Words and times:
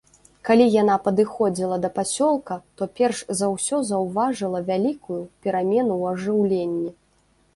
Калі 0.47 0.65
яна 0.81 0.93
падыходзіла 1.07 1.77
да 1.83 1.89
пасёлка, 1.97 2.55
то 2.79 2.83
перш 2.99 3.19
за 3.41 3.51
ўсё 3.55 3.77
заўважыла 3.91 4.59
вялікую 4.69 5.21
перамену 5.47 5.93
ў 5.99 6.17
ажыўленні. 6.17 6.89